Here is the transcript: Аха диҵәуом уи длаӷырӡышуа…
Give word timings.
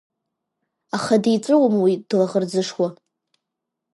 Аха 0.95 1.15
диҵәуом 1.23 1.75
уи 1.83 1.93
длаӷырӡышуа… 2.07 2.87